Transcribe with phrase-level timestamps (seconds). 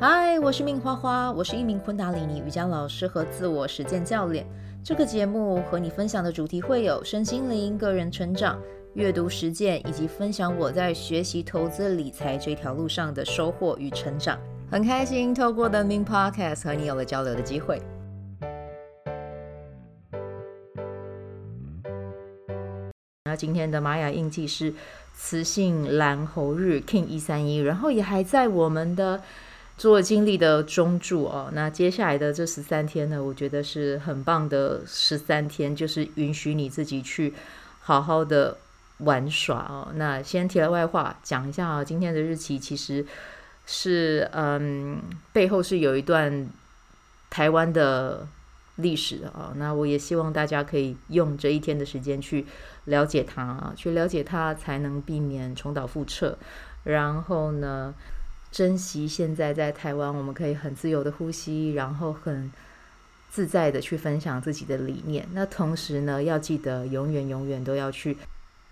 [0.00, 4.46] 嗨，我是命花花，我是一名昆达里尼瑜伽老师和自我实践教练。
[4.84, 8.60] 这个节目和你分享的主题会有身心灵、个人成长、
[8.94, 14.38] 阅读实践，以及分享我在学习投资理财这条路上的收获与成长。
[14.70, 17.82] 很开心透过 The Min Podcast 和你有了交流的机会。
[23.24, 24.72] 那今天的玛雅印记是
[25.12, 29.20] 磁性蓝猴日 King 一三一，然后也还在我们的
[29.78, 31.48] 做经历的中柱哦。
[31.54, 37.32] 那接下来的这十三天呢，我觉得是很棒的十三天，就是允许你自己去
[37.80, 38.58] 好好的
[38.98, 39.88] 玩耍哦。
[39.94, 43.06] 那先题外话讲一下啊，今天的日期其实
[43.64, 45.00] 是嗯，
[45.32, 46.50] 背后是有一段
[47.30, 48.26] 台湾的。
[48.80, 52.46] 历史啊，那我也希望大家可以用这一天的时间去
[52.84, 56.38] 了解它啊，去了解它，才能避免重蹈覆辙。
[56.84, 57.92] 然后呢，
[58.50, 62.50] 珍惜现在在台湾，我们可以很自由的呼吸，然后很
[63.30, 65.26] 自在的去分享自己的理念。
[65.32, 68.16] 那同时呢，要记得永远永远都要去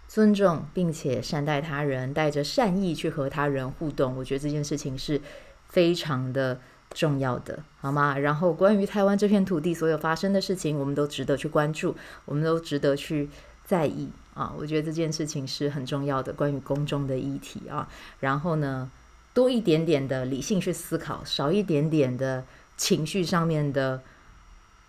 [0.08, 4.16] 尊重并且善待他人，带着善意去和他人互动。
[4.16, 5.20] 我觉得这件事情是
[5.69, 6.60] 非常的。
[6.94, 8.16] 重要的，好吗？
[8.16, 13.28] 然后关于台湾这片土地所有发生的事情，我们都值得去关注，我们都值得去
[13.64, 14.54] 在意啊！
[14.56, 17.86] 我觉得这件事情是很重要的，关于公众的议题啊。
[18.20, 18.88] 然后呢，
[19.36, 22.42] 多一点点的理性去思考，少一点点的
[22.78, 24.00] 情绪上面的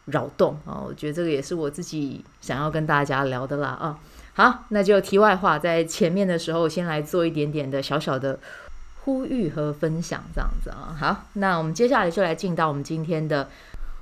[0.05, 0.79] 扰动啊！
[0.87, 3.99] 我觉得这个也是我自己想要跟大家聊的啦啊！
[4.35, 8.39] 好，那就题外话，在前面的时候，先来做一点点的小小的。
[9.03, 13.49] 呼吁和分享这样子啊，好，那我们接下来就来进到我们今天的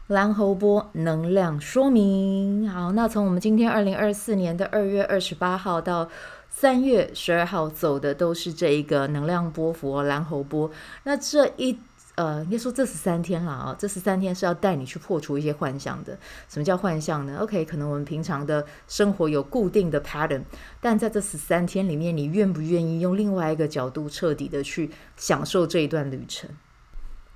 [0.07, 2.69] 蓝猴波能量说明。
[2.69, 6.07] 好，那从我们今天二零二四年的二月二十八号到
[6.47, 10.69] 三月十二号走的都是这一个能量波符蓝猴波。
[11.05, 11.75] 那这一
[12.13, 16.15] 呃，应该说这十三天了啊，这十三天是要带你去破除一些幻象的。
[16.47, 20.43] 什么叫幻象呢？OK，可能我们平常的生活有固定的 pattern，
[20.79, 26.47] 但在这十三天里面，你愿不愿意用另外一个角度彻底的去享受这一段旅程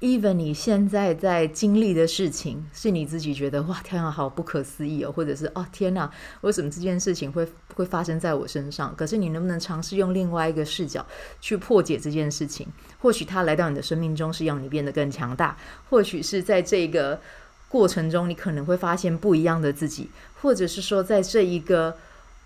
[0.01, 6.09] ？even 你现在在经历的事情是你自己觉得哇天啊好不可思议哦，或者是哦天哪
[6.41, 7.45] 为什么这件事情会
[7.75, 8.95] 会发生在我身上？
[8.95, 11.05] 可是你能不能尝试用另外一个视角
[11.41, 12.65] 去破解这件事情？
[12.99, 15.57] 或许他来到你的生命中是让你变得更强大，
[15.89, 17.19] 或许是在这个
[17.67, 20.09] 过程中你可能会发现不一样的自己，
[20.41, 21.97] 或者是说在这一个。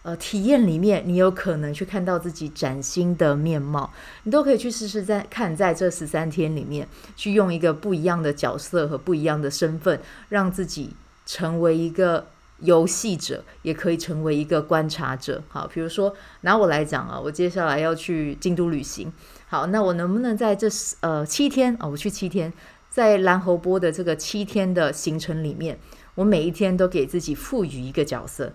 [0.03, 3.90] 呃，体验里面，你有可能去看到自己崭新的面貌，
[4.24, 9.97] 你都可以去试试在看，在这十三天里面，去用一个不一样的角色和不一样的身份，
[10.28, 10.90] 让自己
[11.25, 12.28] 成为一个
[12.59, 15.41] 游戏者，也可以成为一个观察者。
[15.47, 19.09] 好，比如说拿我来讲啊，我接下来要去京都旅行，
[19.47, 20.68] 好，那我能不能在这
[21.00, 22.52] 呃七天啊，我去七天，
[22.90, 25.80] 在蓝猴波的这个七天的行程里面，
[26.16, 28.52] 我每一天都给自己赋予一个角色。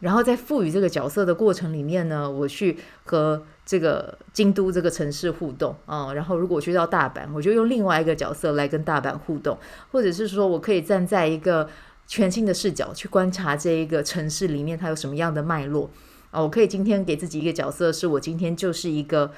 [0.00, 9.58] 然后在赋予这个角色的过程里面呢，我去和这个京都这个城市互动啊、然后如果我去到大阪，我就用另外一个角色来跟大阪互动，
[9.90, 11.68] 或者是说我可以站在一个
[12.06, 15.90] 全新的视角去观察这一个城市里面它有什么样的脉络
[16.30, 16.42] 啊。
[16.42, 19.32] 我可以今天给自己一个角色，是我今天就是一个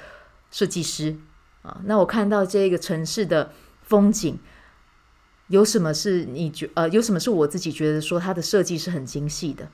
[0.51, 1.15] 设计师
[1.61, 1.79] 啊。
[1.85, 4.37] 那我看到这个城市的风景，
[5.47, 9.69] 有什么是你觉呃有什么是我自己觉得说它的设计是很精细的。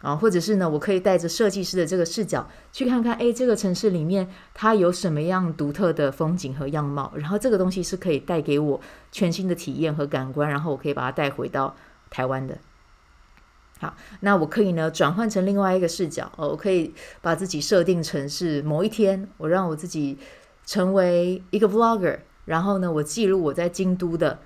[0.00, 11.74] 啊，或者是呢，我可以带着设计师的这个视角去看看，哎，这个城市里面它有什么样独特的风景和样貌，然后这个东西是可以带给我全新的体验和感官，然后我可以把它带回到
[12.10, 12.56] 台湾的。
[13.80, 20.16] 好，那我可以呢转换成另外一个视角，哦，我可以把自己设定成是某一天，我让我自己
[20.64, 24.38] 成为一个 vlogger，然后呢，我记录我在京都的。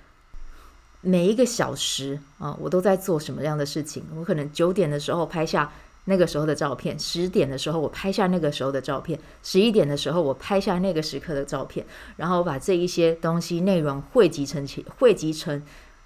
[1.02, 4.04] 每一个小时啊，我都在做什么样的事情？
[4.16, 5.70] 我可能九点的时候拍下
[6.04, 11.84] 那个时候的照片，十点的时候我拍下那个时候的照片，十一点的时候我拍下那个时刻的照片，
[12.16, 15.62] 然后把这一些东西内容汇集成起，汇集成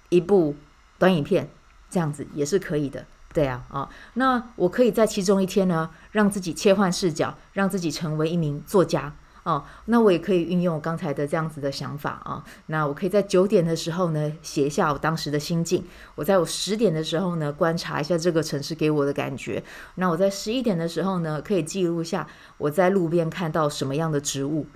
[0.09, 0.55] 一部
[0.97, 1.49] 短影片，
[1.89, 3.05] 这样子也是可以的。
[3.33, 9.13] 对啊，啊，那我可以在其中一天呢，让自己切换视角，让自己成为一名作家。
[9.47, 12.43] 哦，那我也可以运用我刚才的这样子的想法啊。
[12.65, 15.85] 那我可以在九点的时候呢，写下我当时的心境。
[16.15, 19.63] 我在我十点的时候呢，观察一下这个城市给我的感觉。
[19.95, 22.27] 那我在十一点的时候呢，可以记录下
[22.57, 24.67] 我在路边看到什么样的植物。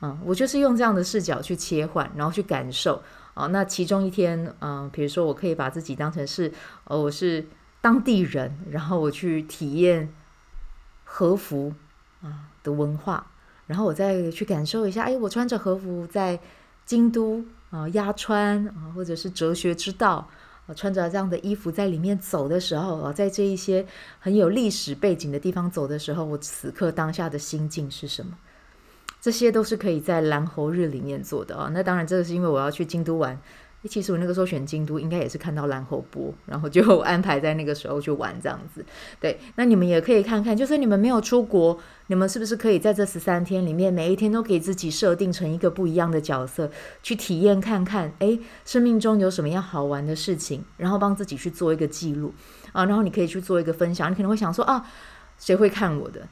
[0.00, 3.02] 嗯，我就是用这样的视角去切换，然后去感受。
[3.34, 6.50] 啊，那其中一天，嗯，比如说我可以把自己当成是，
[6.84, 7.46] 呃，我是
[7.82, 10.10] 当地人，然后我去体验
[11.04, 11.74] 和服
[12.22, 13.26] 啊的文化。
[13.70, 16.36] 然后我再去感受一下，哎，我穿着和服在
[16.84, 17.40] 京都
[17.70, 20.28] 啊压穿啊，或者是哲学之道
[20.66, 20.74] 啊。
[20.74, 23.86] 穿着这样的衣服在里面走的时候啊，在这一些
[24.18, 28.36] 很有历史背景的地方走的时候，我此刻当下的心境是什么？
[29.20, 31.70] 这些都是可以在蓝猴日里面做的啊。
[31.72, 33.40] 那当然，这个是因为我要去京都玩。
[33.88, 38.84] 其实我那个时候选京都，应该也是看到蓝猴播，然后就 安排在那个时候去玩这样子。
[39.18, 41.78] 对，那你们也可以看看，就算你们没有出国，
[42.08, 46.70] 你们是不是可以在这十三天里面，每一天都给自己设定成一个不一样的角色，
[47.02, 52.34] 去体验看看，哎，生命中有什么样好玩的事情，然后帮自己去做一个记录
[52.72, 54.10] 啊，然后你可以去做一个分享。
[54.10, 54.84] 你可能会想说啊，
[55.38, 56.28] 谁会看我的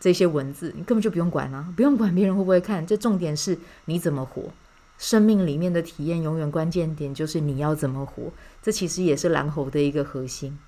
[0.00, 0.72] 这些文字？
[0.76, 4.50] 你根本就不用管啊，不用管别人会不会看，这重点是你怎么活。
[4.98, 8.24] 生命里面的体验，永远关键点就是你要怎么活。
[8.60, 10.58] 这其实也是蓝猴的一个核心。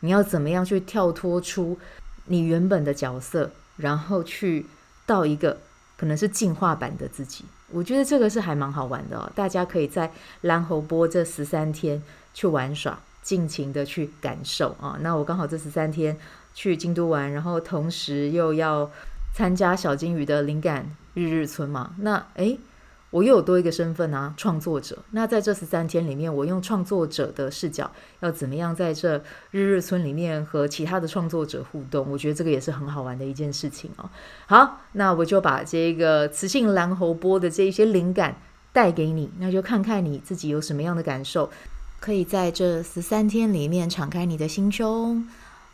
[0.00, 1.78] 你要怎么样去跳脱出
[2.26, 4.66] 你原本的角色，然后去
[5.06, 5.56] 到一个
[5.96, 7.44] 可能是进化版的自己。
[7.70, 9.30] 我觉得这个是还蛮好玩的哦。
[9.34, 12.02] 大家可以在蓝猴播这十三天
[12.34, 14.98] 去玩耍，尽情的去感受啊。
[15.00, 16.18] 那我刚好这十三天
[16.54, 18.90] 去京都玩，然后同时又要
[19.32, 21.94] 参加小金鱼的灵感日日村嘛。
[22.00, 22.58] 那诶。
[23.16, 24.98] 我又有多一个身份啊，创作者。
[25.12, 27.90] 那在这十三天里面，我用创作者的视角，
[28.20, 29.16] 要怎么样在这
[29.50, 32.06] 日日村里面和其他的创作者互动？
[32.10, 34.10] 我觉得这个也是很好玩的一件事情哦。
[34.44, 38.36] 好，那我就把这个磁性蓝猴波的这一些灵感
[38.70, 41.48] 带给你，那就看看你自己有什么样的感受，
[41.98, 45.26] 可以在这十三天里面敞开你的心胸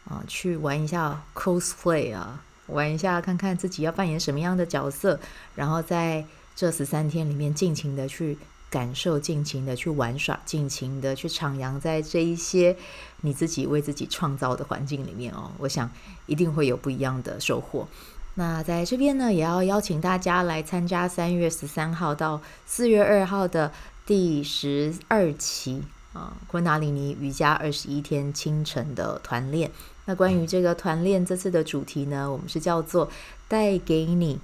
[0.05, 5.19] 啊，去玩一下 cosplay 啊，玩一下看看自己要扮演什么样的角色，
[5.57, 6.25] 然后再。
[6.63, 8.39] 这十三天里面，尽情的去
[8.71, 12.77] 感受，尽情的去玩耍，尽情的去徜徉在这一些
[13.23, 15.91] 你自己为自己创造的环境里面哦，我想
[16.27, 17.89] 一定会有不一样的收获。
[18.35, 23.73] 那在这边呢，也要邀请大家来参加三月十三号到四月二号的
[24.07, 25.83] 第十二期
[26.13, 29.69] 啊，昆达里尼瑜伽二十一天清晨的团练。
[30.05, 33.11] 那关于这个团练，这次的主题呢，我们是叫做
[33.49, 34.39] 带给你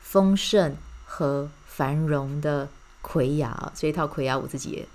[0.00, 0.74] 丰盛。
[1.12, 2.68] 和繁荣的
[3.02, 4.86] 奎雅，这一套奎雅我自己也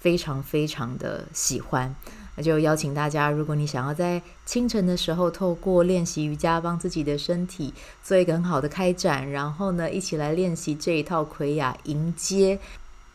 [0.00, 1.94] 非常非常的喜欢。
[2.36, 7.72] 那就邀请大家，如果你想要在清晨的时候透过练习瑜伽，帮自己的身体
[8.02, 12.58] 做一个很好的开展，然后呢，一起来练习这一套奎雅，迎接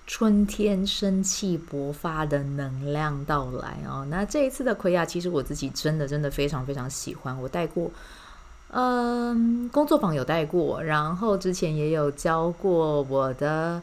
[0.08, 4.06] 春天生气勃发的能量到来哦。
[4.10, 7.92] 那这一次的奎雅，其实我自己真的真的非常非常喜欢，我带过。
[8.70, 13.82] 嗯，工作坊有带过，然后之前也有教过我的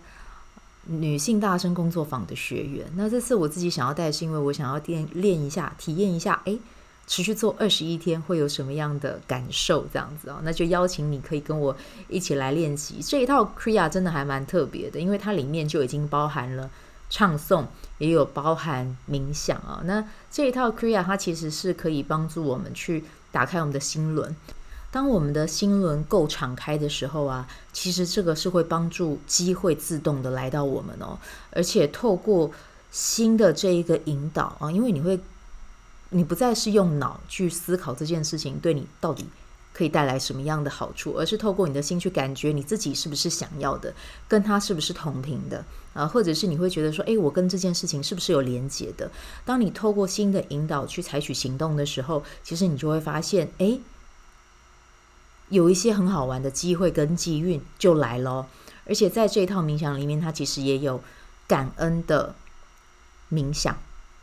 [0.85, 2.87] 女性大声工作坊的学员。
[2.95, 6.59] 那这次我自己想要带，是因为我想要练练一下，体验一下，诶，
[7.07, 9.87] 持续做二十一天会有什么样的感受？
[9.91, 11.75] 这样子哦，那就邀请你可以跟我
[12.09, 16.69] 一起来练习这一套 Kriya，真的还蛮特别的，因为它里面就已经包含了
[17.09, 17.65] 唱诵，
[17.97, 19.81] 也有包含冥想啊。
[19.85, 24.37] 那这一套 Kriya，它其实是可以帮助我们去打开我们的心轮。
[24.95, 31.19] 当我们的心轮够敞开的时候啊，其实这个是会帮助机会自动的来到我们哦，
[31.51, 32.49] 而且透过
[32.93, 35.19] 新的这一个引导啊，因为你会，
[36.11, 39.27] 你不再是用脑去思考这件事情对你到底
[39.73, 43.93] 可以带来什么样的好处，而是透过你的心去感觉你自己是不是想要的，
[44.29, 49.11] 跟他是不是同频的啊，或者是你会觉得说，诶，我跟这件事情是不是有连结的？
[49.45, 53.81] 当你透过新的引导去采取行动的时候，其实你就会发现，诶。
[55.49, 58.47] 有一些很好玩的机会跟机运就来了，
[58.87, 61.01] 而且在这一套冥想里面，它其实也有
[61.47, 62.35] 感恩的
[63.31, 63.77] 冥想，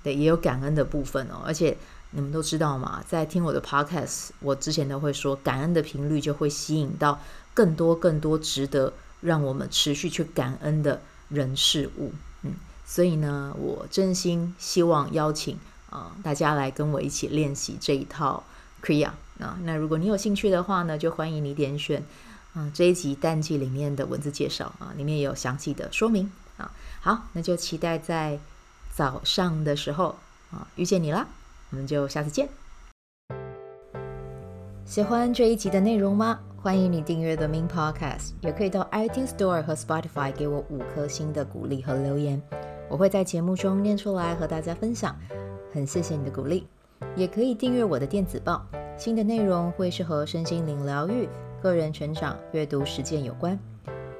[0.03, 1.41] 对，也有感恩的部分哦。
[1.45, 1.77] 而且
[2.11, 7.19] 你们都知道嘛，在听我的 podcast，我之前都会说，感恩的频率就会吸引到
[7.53, 12.11] 更多更多值得让我们持续去感恩的人事物。
[12.41, 12.53] 嗯，
[12.85, 15.55] 所以呢，我真心希望邀请
[15.89, 18.43] 啊、呃、大家来跟我一起练习这一套
[18.81, 19.11] Kriya。
[19.39, 22.03] 啊，那如果你有兴趣的话呢，就欢迎你点选
[22.53, 26.71] 啊这一集淡季里面的文字介绍啊，里面也有详细的说明啊。
[27.01, 28.37] 好，那就期待在
[28.93, 30.15] 早上的时候
[30.51, 31.25] 啊遇见你啦，
[31.71, 32.47] 我们就下次见。
[34.85, 36.39] 喜欢这一集的内容吗？
[36.57, 42.39] 欢迎你订阅 The Min Podcast，也可以到 iTunes Store 和 Spotify 给我五颗星的鼓励和留言，
[42.87, 45.17] 我会在节目中念出来和大家分享。
[45.73, 46.67] 很谢谢你的鼓励，
[47.15, 48.65] 也可以订阅我的电子报。
[48.97, 51.27] 新的内容会是和身心灵疗愈、
[51.61, 53.57] 个人成长、阅读实践有关。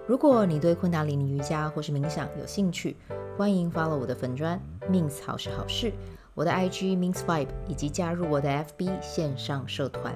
[0.08, 2.98] 如果你对昆达里尼瑜伽或是冥想有兴趣，
[3.38, 4.60] 欢迎 follow 我的粉专
[4.90, 5.94] Mins 好是好事，
[6.34, 10.14] 我的 IG MinsVibe，以及加入我的 FB 线上社团。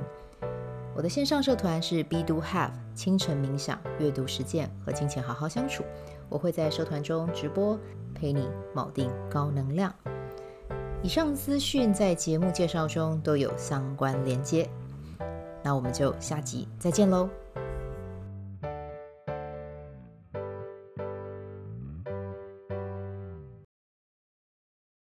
[0.96, 5.84] 我的线上社团是 Be Do Have 清晨冥想、阅读实践和金钱好好相处。
[6.30, 7.78] 我会在社团中直播，
[8.14, 9.94] 陪你锚定高能量。
[11.06, 14.68] 以上资讯在节目介绍中都有相关连接。
[15.62, 17.30] 那我们就下集再见喽。